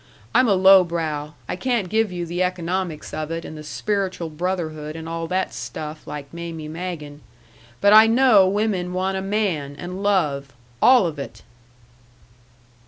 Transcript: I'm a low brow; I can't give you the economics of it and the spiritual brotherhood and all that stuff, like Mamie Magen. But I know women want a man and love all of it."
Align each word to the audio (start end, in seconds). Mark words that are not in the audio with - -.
I'm 0.33 0.47
a 0.47 0.55
low 0.55 0.83
brow; 0.83 1.35
I 1.47 1.55
can't 1.55 1.87
give 1.87 2.11
you 2.11 2.25
the 2.25 2.41
economics 2.41 3.13
of 3.13 3.29
it 3.29 3.45
and 3.45 3.55
the 3.55 3.63
spiritual 3.63 4.31
brotherhood 4.31 4.95
and 4.95 5.07
all 5.07 5.27
that 5.27 5.53
stuff, 5.53 6.07
like 6.07 6.33
Mamie 6.33 6.67
Magen. 6.67 7.21
But 7.81 7.93
I 7.93 8.07
know 8.07 8.47
women 8.47 8.93
want 8.93 9.15
a 9.15 9.21
man 9.21 9.75
and 9.77 10.01
love 10.01 10.53
all 10.81 11.05
of 11.05 11.19
it." 11.19 11.43